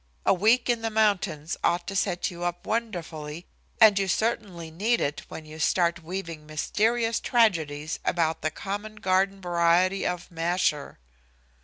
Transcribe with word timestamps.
A 0.25 0.33
week 0.33 0.67
in 0.67 0.81
the 0.81 0.89
mountains 0.89 1.55
ought 1.63 1.85
to 1.85 1.95
set 1.95 2.31
you 2.31 2.43
up 2.43 2.65
wonderfully, 2.65 3.45
and 3.79 3.99
you 3.99 4.07
certainly 4.07 4.71
need 4.71 4.99
it 4.99 5.21
when 5.29 5.45
you 5.45 5.59
start 5.59 6.03
weaving 6.03 6.47
mysterious 6.47 7.19
tragedies 7.19 7.99
about 8.03 8.41
the 8.41 8.49
commoner 8.49 8.99
garden 8.99 9.39
variety 9.39 10.07
of 10.07 10.31
'masher.'" 10.31 10.97